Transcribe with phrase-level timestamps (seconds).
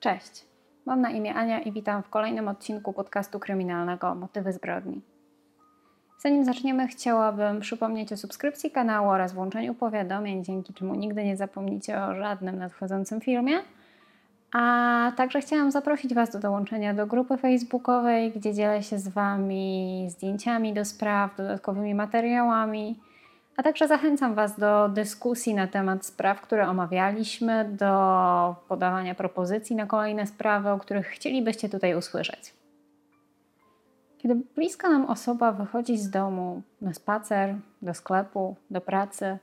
[0.00, 0.46] Cześć,
[0.86, 5.00] mam na imię Ania i witam w kolejnym odcinku podcastu kryminalnego Motywy zbrodni.
[6.18, 12.02] Zanim zaczniemy, chciałabym przypomnieć o subskrypcji kanału oraz włączeniu powiadomień, dzięki czemu nigdy nie zapomnicie
[12.02, 13.58] o żadnym nadchodzącym filmie.
[14.52, 20.06] A także chciałam zaprosić Was do dołączenia do grupy facebookowej, gdzie dzielę się z Wami
[20.10, 23.00] zdjęciami do spraw, dodatkowymi materiałami
[23.58, 29.86] a także zachęcam Was do dyskusji na temat spraw, które omawialiśmy, do podawania propozycji na
[29.86, 32.54] kolejne sprawy, o których chcielibyście tutaj usłyszeć.
[34.18, 39.38] Kiedy bliska nam osoba wychodzi z domu na spacer, do sklepu, do pracy,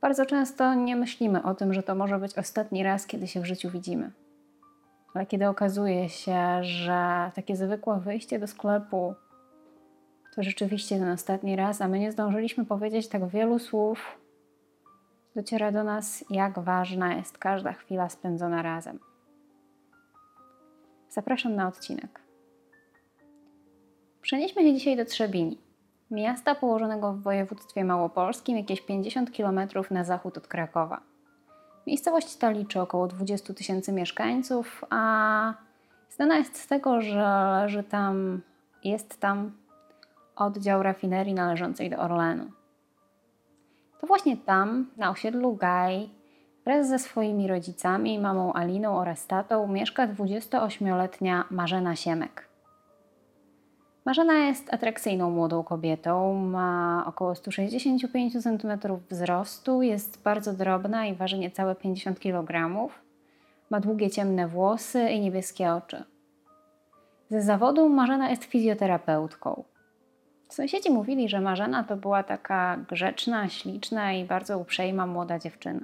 [0.00, 3.46] bardzo często nie myślimy o tym, że to może być ostatni raz, kiedy się w
[3.46, 4.10] życiu widzimy.
[5.14, 9.14] Ale kiedy okazuje się, że takie zwykłe wyjście do sklepu
[10.34, 14.18] to rzeczywiście ten ostatni raz, a my nie zdążyliśmy powiedzieć tak wielu słów,
[15.36, 18.98] dociera do nas, jak ważna jest każda chwila spędzona razem.
[21.08, 22.20] Zapraszam na odcinek.
[24.22, 25.58] Przenieśmy się dzisiaj do Trzebini,
[26.10, 31.00] miasta położonego w województwie małopolskim, jakieś 50 km na zachód od Krakowa.
[31.86, 35.54] Miejscowość ta liczy około 20 tysięcy mieszkańców, a
[36.10, 38.42] znana jest z tego, że leży tam,
[38.84, 39.61] jest tam
[40.44, 42.44] oddział rafinerii należącej do Orlenu.
[44.00, 46.08] To właśnie tam, na osiedlu Gaj,
[46.64, 52.48] wraz ze swoimi rodzicami, mamą Aliną oraz tatą, mieszka 28-letnia Marzena Siemek.
[54.04, 58.72] Marzena jest atrakcyjną młodą kobietą, ma około 165 cm
[59.10, 62.70] wzrostu, jest bardzo drobna i waży niecałe 50 kg.
[63.70, 66.04] Ma długie ciemne włosy i niebieskie oczy.
[67.30, 69.64] Ze zawodu Marzena jest fizjoterapeutką.
[70.52, 75.80] Sąsiedzi mówili, że Marzena to była taka grzeczna, śliczna i bardzo uprzejma młoda dziewczyna.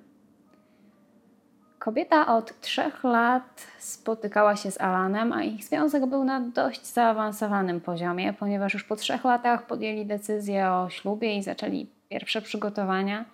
[1.78, 7.80] Kobieta od trzech lat spotykała się z Alanem, a ich związek był na dość zaawansowanym
[7.80, 13.24] poziomie, ponieważ już po trzech latach podjęli decyzję o ślubie i zaczęli pierwsze przygotowania,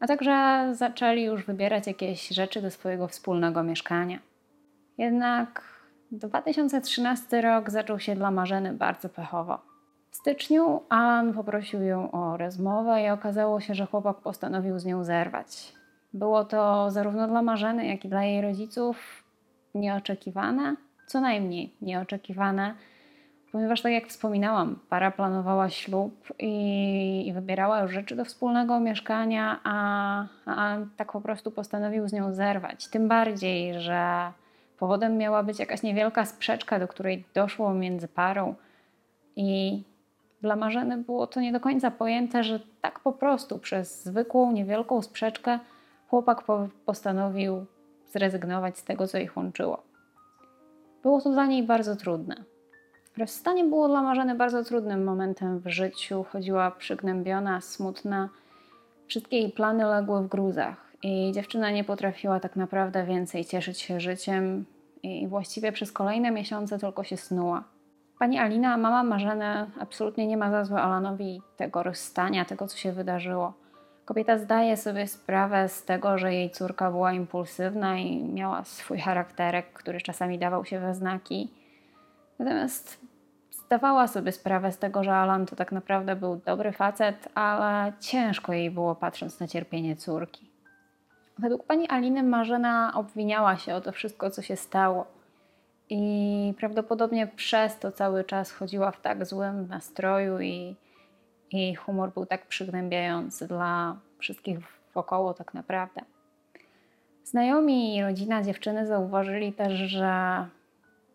[0.00, 4.18] a także zaczęli już wybierać jakieś rzeczy do swojego wspólnego mieszkania.
[4.98, 5.62] Jednak
[6.12, 9.67] 2013 rok zaczął się dla Marzeny bardzo pechowo.
[10.10, 15.04] W styczniu Alan poprosił ją o rozmowę i okazało się, że chłopak postanowił z nią
[15.04, 15.72] zerwać.
[16.12, 19.24] Było to zarówno dla Marzeny, jak i dla jej rodziców
[19.74, 20.76] nieoczekiwane,
[21.06, 22.74] co najmniej nieoczekiwane,
[23.52, 29.60] ponieważ, tak jak wspominałam, para planowała ślub i, i wybierała już rzeczy do wspólnego mieszkania,
[29.64, 32.88] a, a tak po prostu postanowił z nią zerwać.
[32.88, 34.32] Tym bardziej, że
[34.78, 38.54] powodem miała być jakaś niewielka sprzeczka, do której doszło między parą.
[39.36, 39.82] I
[40.40, 45.02] dla Marzeny było to nie do końca pojęte, że tak po prostu przez zwykłą, niewielką
[45.02, 45.58] sprzeczkę
[46.08, 46.44] chłopak
[46.86, 47.66] postanowił
[48.12, 49.82] zrezygnować z tego, co ich łączyło.
[51.02, 52.44] Było to dla niej bardzo trudne.
[53.18, 56.24] Rozstanie było dla Marzeny bardzo trudnym momentem w życiu.
[56.32, 58.28] Chodziła przygnębiona, smutna.
[59.06, 64.00] Wszystkie jej plany legły w gruzach i dziewczyna nie potrafiła tak naprawdę więcej cieszyć się
[64.00, 64.64] życiem
[65.02, 67.64] i właściwie przez kolejne miesiące tylko się snuła.
[68.18, 72.92] Pani Alina, mama Marzeny, absolutnie nie ma za złe Alanowi tego rozstania, tego, co się
[72.92, 73.52] wydarzyło.
[74.04, 79.72] Kobieta zdaje sobie sprawę z tego, że jej córka była impulsywna i miała swój charakterek,
[79.72, 81.50] który czasami dawał się we znaki.
[82.38, 83.00] Natomiast
[83.50, 88.52] zdawała sobie sprawę z tego, że Alan to tak naprawdę był dobry facet, ale ciężko
[88.52, 90.50] jej było patrząc na cierpienie córki.
[91.38, 95.17] Według pani Aliny Marzena obwiniała się o to wszystko, co się stało
[95.90, 100.76] i prawdopodobnie przez to cały czas chodziła w tak złym nastroju i,
[101.76, 104.58] humor był tak przygnębiający dla wszystkich
[104.94, 106.00] wokoło tak naprawdę.
[107.24, 110.46] Znajomi i rodzina dziewczyny zauważyli też, że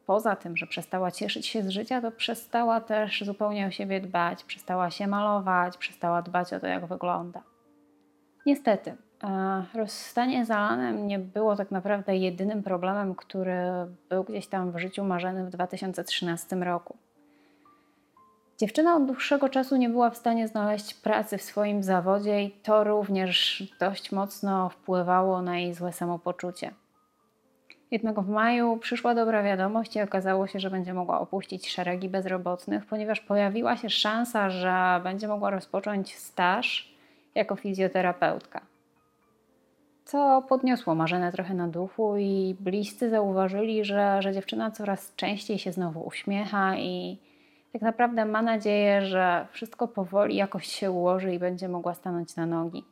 [0.05, 4.43] poza tym, że przestała cieszyć się z życia, to przestała też zupełnie o siebie dbać,
[4.43, 7.41] przestała się malować, przestała dbać o to, jak wygląda.
[8.45, 8.95] Niestety,
[9.73, 13.57] Rozstanie z Alanem nie było tak naprawdę jedynym problemem, który
[14.09, 16.97] był gdzieś tam w życiu Marzeny w 2013 roku.
[18.57, 22.83] Dziewczyna od dłuższego czasu nie była w stanie znaleźć pracy w swoim zawodzie i to
[22.83, 26.71] również dość mocno wpływało na jej złe samopoczucie.
[27.91, 32.85] Jednak w maju przyszła dobra wiadomość i okazało się, że będzie mogła opuścić szeregi bezrobotnych,
[32.85, 36.93] ponieważ pojawiła się szansa, że będzie mogła rozpocząć staż
[37.35, 38.72] jako fizjoterapeutka
[40.05, 45.71] co podniosło Marzenę trochę na duchu i bliscy zauważyli, że, że dziewczyna coraz częściej się
[45.71, 47.17] znowu uśmiecha i
[47.73, 52.45] tak naprawdę ma nadzieję, że wszystko powoli jakoś się ułoży i będzie mogła stanąć na
[52.45, 52.83] nogi.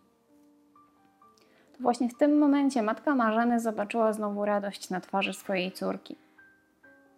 [1.79, 6.15] Właśnie w tym momencie matka Marzeny zobaczyła znowu radość na twarzy swojej córki.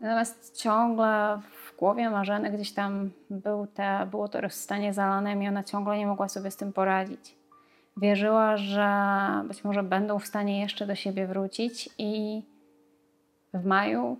[0.02, 5.48] Natomiast ciągle w głowie Marzeny gdzieś tam był te, było to rozstanie z Alanem i
[5.48, 7.36] ona ciągle nie mogła sobie z tym poradzić.
[7.98, 8.88] Wierzyła, że
[9.48, 12.44] być może będą w stanie jeszcze do siebie wrócić i
[13.54, 14.18] w maju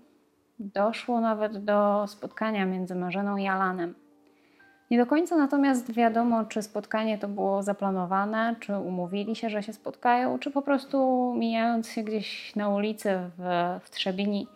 [0.60, 3.96] doszło nawet do spotkania między Marzeną i Alanem.
[4.92, 9.74] Nie do końca natomiast wiadomo, czy spotkanie to było zaplanowane, czy umówili się, że się
[9.74, 14.48] spotkają, czy po prostu mijając się gdzieś na ulicy w, w Trzebini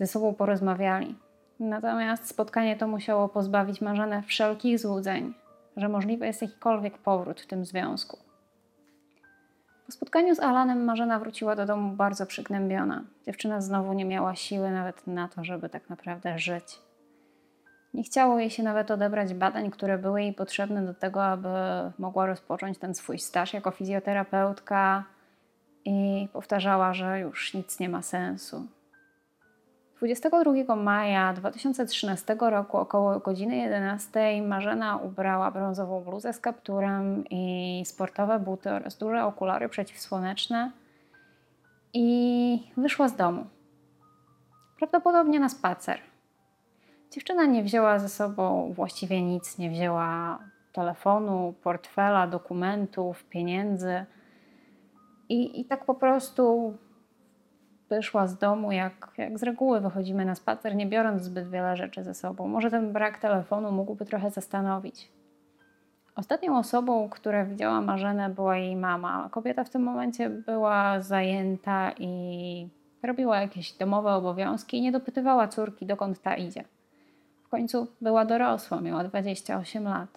[0.00, 1.14] ze sobą porozmawiali.
[1.60, 5.34] Natomiast spotkanie to musiało pozbawić Marzenę wszelkich złudzeń,
[5.76, 8.23] że możliwy jest jakikolwiek powrót w tym związku.
[9.86, 13.02] Po spotkaniu z Alanem Marzena wróciła do domu bardzo przygnębiona.
[13.26, 16.78] Dziewczyna znowu nie miała siły nawet na to, żeby tak naprawdę żyć.
[17.94, 21.48] Nie chciało jej się nawet odebrać badań, które były jej potrzebne do tego, aby
[21.98, 25.04] mogła rozpocząć ten swój staż jako fizjoterapeutka
[25.84, 28.66] i powtarzała, że już nic nie ma sensu.
[30.04, 38.38] 22 maja 2013 roku około godziny 11 Marzena ubrała brązową bluzę z kapturem i sportowe
[38.38, 40.70] buty oraz duże okulary przeciwsłoneczne
[41.94, 43.46] i wyszła z domu.
[44.78, 45.98] Prawdopodobnie na spacer.
[47.10, 50.38] Dziewczyna nie wzięła ze sobą właściwie nic, nie wzięła
[50.72, 54.04] telefonu, portfela, dokumentów, pieniędzy.
[55.28, 56.74] I, i tak po prostu
[57.96, 62.04] wyszła z domu, jak, jak z reguły wychodzimy na spacer, nie biorąc zbyt wiele rzeczy
[62.04, 62.48] ze sobą.
[62.48, 65.08] Może ten brak telefonu mógłby trochę zastanowić.
[66.16, 69.28] Ostatnią osobą, która widziała Marzenę, była jej mama.
[69.30, 72.68] Kobieta w tym momencie była zajęta i
[73.02, 76.64] robiła jakieś domowe obowiązki i nie dopytywała córki, dokąd ta idzie.
[77.44, 80.08] W końcu była dorosła, miała 28 lat.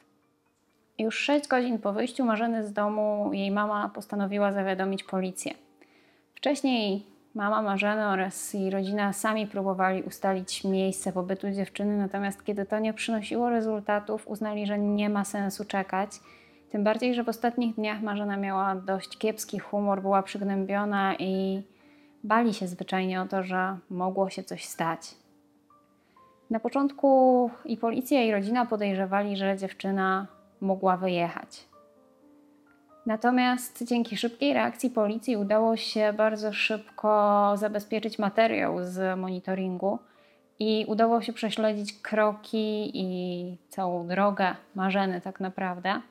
[1.00, 5.53] Już 6 godzin po wyjściu Marzeny z domu jej mama postanowiła zawiadomić policję.
[6.35, 12.80] Wcześniej Mama Marzeny oraz jej rodzina sami próbowali ustalić miejsce pobytu dziewczyny, natomiast kiedy to
[12.80, 16.10] nie przynosiło rezultatów, uznali, że nie ma sensu czekać.
[16.72, 21.62] Tym bardziej, że w ostatnich dniach Marzena miała dość kiepski humor, była przygnębiona i
[22.24, 25.16] bali się zwyczajnie o to, że mogło się coś stać.
[26.50, 30.28] Na początku i policja, i rodzina podejrzewali, że dziewczyna
[30.62, 31.68] mogła wyjechać.
[33.07, 40.00] Natomiast dzięki szybkiej reakcji policji udało się bardzo szybko zabezpieczyć materiał z monitoringu
[40.59, 46.01] i udało się prześledzić kroki i całą drogę Marzeny tak naprawdę,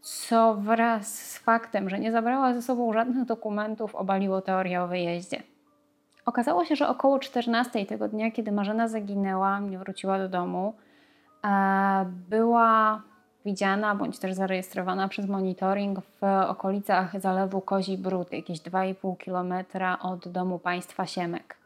[0.00, 5.42] co wraz z faktem, że nie zabrała ze sobą żadnych dokumentów, obaliło teorię o wyjeździe.
[6.26, 10.74] Okazało się, że około 14 tego dnia, kiedy Marzena zaginęła, nie wróciła do domu,
[12.28, 12.51] była
[13.44, 19.54] widziana bądź też zarejestrowana przez monitoring w okolicach zalewu Kozi Brud, jakieś 2,5 km
[20.02, 21.56] od domu państwa Siemek.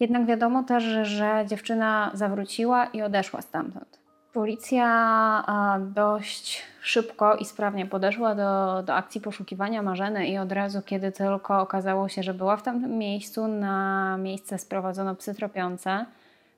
[0.00, 3.98] Jednak wiadomo też, że dziewczyna zawróciła i odeszła stamtąd.
[4.32, 5.44] Policja
[5.80, 11.60] dość szybko i sprawnie podeszła do, do akcji poszukiwania Marzeny i od razu, kiedy tylko
[11.60, 16.06] okazało się, że była w tamtym miejscu, na miejsce sprowadzono psy tropiące,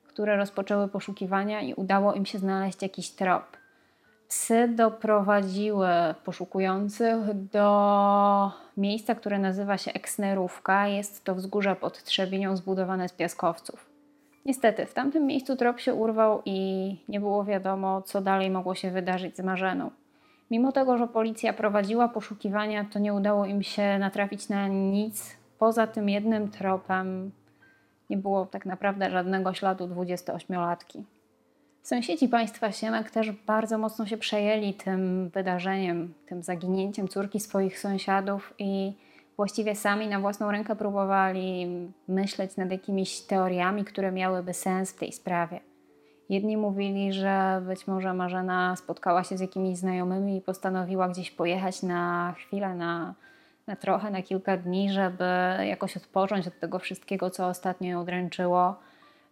[0.07, 3.56] które rozpoczęły poszukiwania i udało im się znaleźć jakiś trop.
[4.27, 5.87] Psy doprowadziły
[6.23, 10.87] poszukujących do miejsca, które nazywa się Eksnerówka.
[10.87, 13.89] Jest to wzgórze pod Trzebinią zbudowane z piaskowców.
[14.45, 18.91] Niestety, w tamtym miejscu trop się urwał i nie było wiadomo, co dalej mogło się
[18.91, 19.91] wydarzyć z Marzeną.
[20.51, 25.87] Mimo tego, że policja prowadziła poszukiwania, to nie udało im się natrafić na nic poza
[25.87, 27.31] tym jednym tropem.
[28.09, 31.03] Nie było tak naprawdę żadnego śladu 28-latki.
[31.87, 38.53] Sąsiedzi państwa Siemek też bardzo mocno się przejęli tym wydarzeniem, tym zaginięciem córki swoich sąsiadów
[38.59, 38.93] i
[39.37, 41.67] właściwie sami na własną rękę próbowali
[42.07, 45.59] myśleć nad jakimiś teoriami, które miałyby sens w tej sprawie.
[46.29, 51.83] Jedni mówili, że być może Marzena spotkała się z jakimiś znajomymi i postanowiła gdzieś pojechać
[51.83, 53.13] na chwilę, na,
[53.67, 55.25] na trochę, na kilka dni, żeby
[55.63, 58.86] jakoś odpocząć od tego wszystkiego, co ostatnio ją dręczyło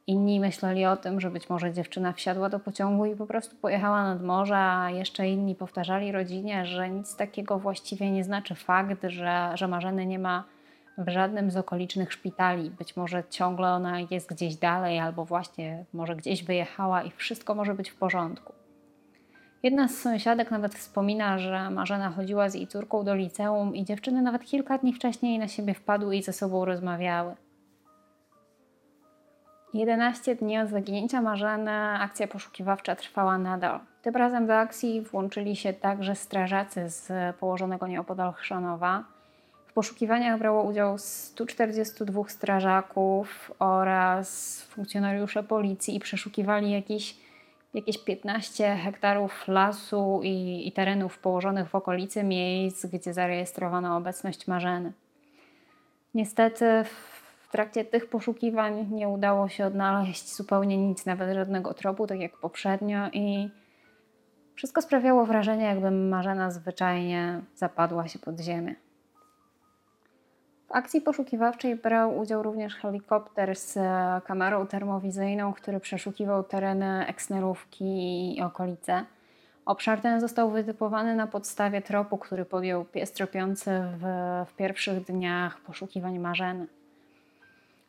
[0.07, 4.03] Inni myśleli o tym, że być może dziewczyna wsiadła do pociągu i po prostu pojechała
[4.03, 9.51] nad morze, a jeszcze inni powtarzali rodzinie, że nic takiego właściwie nie znaczy fakt, że,
[9.55, 10.43] że Marzeny nie ma
[10.97, 12.69] w żadnym z okolicznych szpitali.
[12.69, 17.73] Być może ciągle ona jest gdzieś dalej, albo właśnie może gdzieś wyjechała i wszystko może
[17.73, 18.53] być w porządku.
[19.63, 24.21] Jedna z sąsiadek nawet wspomina, że Marzena chodziła z jej córką do liceum i dziewczyny
[24.21, 27.35] nawet kilka dni wcześniej na siebie wpadły i ze sobą rozmawiały.
[29.75, 33.79] 11 dni od zaginięcia Marzeny akcja poszukiwawcza trwała nadal.
[34.01, 39.03] Tym razem do akcji włączyli się także strażacy z położonego nieopodal Chrzanowa.
[39.67, 47.15] W poszukiwaniach brało udział 142 strażaków oraz funkcjonariusze policji i przeszukiwali jakieś,
[47.73, 54.91] jakieś 15 hektarów lasu i, i terenów położonych w okolicy miejsc, gdzie zarejestrowano obecność Marzeny.
[56.13, 57.14] Niestety w
[57.55, 63.09] trakcie tych poszukiwań nie udało się odnaleźć zupełnie nic, nawet żadnego tropu, tak jak poprzednio
[63.13, 63.49] i
[64.55, 68.75] wszystko sprawiało wrażenie, jakby Marzena zwyczajnie zapadła się pod ziemię.
[70.67, 73.77] W akcji poszukiwawczej brał udział również helikopter z
[74.23, 79.05] kamerą termowizyjną, który przeszukiwał tereny Eksnerówki i okolice.
[79.65, 84.05] Obszar ten został wytypowany na podstawie tropu, który podjął pies tropiący w,
[84.49, 86.67] w pierwszych dniach poszukiwań Marzeny.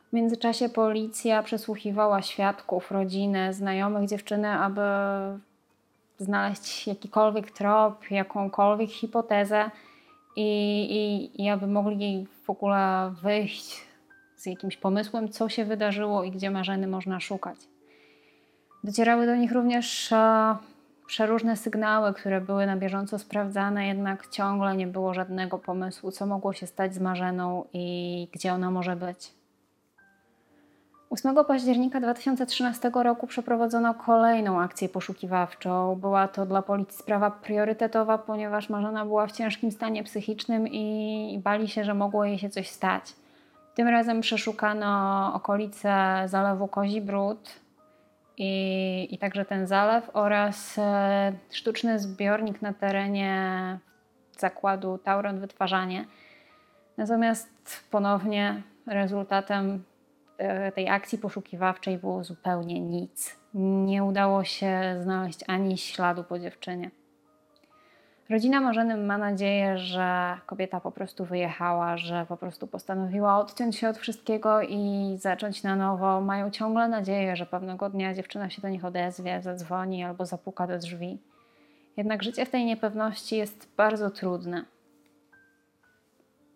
[0.09, 4.81] W międzyczasie policja przesłuchiwała świadków, rodzinę, znajomych dziewczyny, aby
[6.19, 9.71] znaleźć jakikolwiek trop, jakąkolwiek hipotezę
[10.35, 10.45] i,
[11.35, 13.87] i, i aby mogli w ogóle wyjść
[14.35, 17.57] z jakimś pomysłem, co się wydarzyło i gdzie Marzeny można szukać.
[18.83, 20.55] Docierały do nich również e,
[21.07, 26.53] przeróżne sygnały, które były na bieżąco sprawdzane, jednak ciągle nie było żadnego pomysłu, co mogło
[26.53, 29.36] się stać z Marzeną i gdzie ona może być.
[31.09, 35.95] 8 października 2013 roku przeprowadzono kolejną akcję poszukiwawczą.
[35.95, 41.67] Była to dla policji sprawa priorytetowa, ponieważ Marzena była w ciężkim stanie psychicznym i bali
[41.67, 43.13] się, że mogło jej się coś stać.
[43.75, 47.59] Tym razem przeszukano okolice zalewu Kozi Brud
[48.37, 53.79] i, i także ten zalew oraz e, sztuczny zbiornik na terenie
[54.39, 56.05] zakładu Tauron Wytwarzanie.
[56.97, 57.49] Natomiast
[57.91, 59.83] ponownie rezultatem
[60.75, 63.39] tej akcji poszukiwawczej było zupełnie nic.
[63.53, 66.91] Nie udało się znaleźć ani śladu po dziewczynie.
[68.29, 73.89] Rodzina Marzeny ma nadzieję, że kobieta po prostu wyjechała, że po prostu postanowiła odciąć się
[73.89, 76.21] od wszystkiego i zacząć na nowo.
[76.21, 80.77] Mają ciągle nadzieję, że pewnego dnia dziewczyna się do nich odezwie, zadzwoni albo zapuka do
[80.77, 81.17] drzwi.
[81.97, 84.65] Jednak życie w tej niepewności jest bardzo trudne.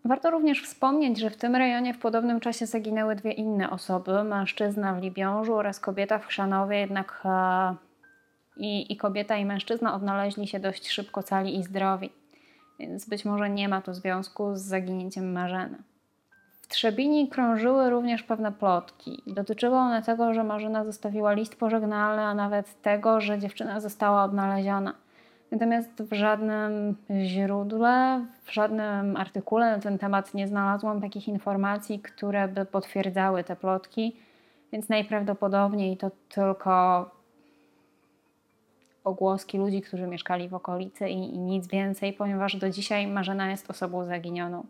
[0.06, 4.94] Warto również wspomnieć, że w tym rejonie w podobnym czasie zaginęły dwie inne osoby: mężczyzna
[4.94, 7.76] w Libiążu oraz kobieta w Chrzanowie, jednak e,
[8.58, 12.10] i, i kobieta i mężczyzna odnaleźli się dość szybko cali i zdrowi,
[12.80, 15.78] więc być może nie ma to związku z zaginięciem Marzeny.
[16.62, 19.24] W Trzebini krążyły również pewne plotki.
[19.28, 24.94] Dotyczyły one tego, że Marzena zostawiła list pożegnalny, a nawet tego, że dziewczyna została odnaleziona.
[25.52, 32.48] Natomiast w żadnym źródle, w żadnym artykule na ten temat nie znalazłam takich informacji, które
[32.48, 34.16] by potwierdzały te plotki,
[34.72, 37.10] więc najprawdopodobniej to tylko
[39.04, 43.70] pogłoski ludzi, którzy mieszkali w okolicy i, i nic więcej, ponieważ do dzisiaj Marzena jest
[43.70, 44.66] osobą zaginioną.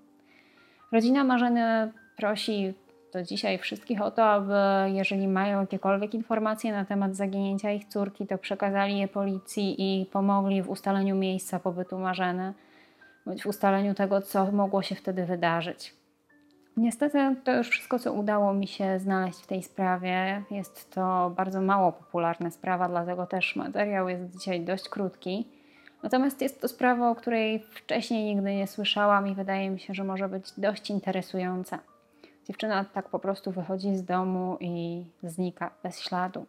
[0.91, 2.73] Rodzina Marzeny prosi
[3.13, 4.53] do dzisiaj wszystkich o to, aby
[4.93, 10.61] jeżeli mają jakiekolwiek informacje na temat zaginięcia ich córki, to przekazali je policji i pomogli
[10.61, 12.53] w ustaleniu miejsca pobytu Marzeny,
[13.25, 15.93] bądź w ustaleniu tego, co mogło się wtedy wydarzyć.
[16.77, 20.43] Niestety to już wszystko, co udało mi się znaleźć w tej sprawie.
[20.51, 25.47] Jest to bardzo mało popularna sprawa, dlatego też materiał jest dzisiaj dość krótki.
[26.03, 30.03] Natomiast jest to sprawa, o której wcześniej nigdy nie słyszałam i wydaje mi się, że
[30.03, 31.79] może być dość interesująca.
[32.47, 36.45] Dziewczyna tak po prostu wychodzi z domu i znika bez śladu.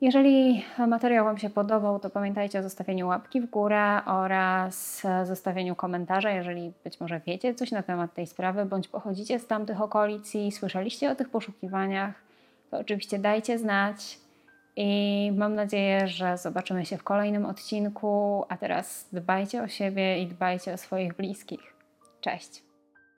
[0.00, 6.30] Jeżeli materiał Wam się podobał, to pamiętajcie o zostawieniu łapki w górę oraz zostawieniu komentarza,
[6.30, 10.52] jeżeli być może wiecie coś na temat tej sprawy, bądź pochodzicie z tamtych okolic i
[10.52, 12.14] słyszeliście o tych poszukiwaniach,
[12.70, 14.18] to oczywiście dajcie znać
[14.76, 18.44] i mam nadzieję, że zobaczymy się w kolejnym odcinku.
[18.48, 21.74] A teraz dbajcie o siebie i dbajcie o swoich bliskich.
[22.20, 22.67] Cześć!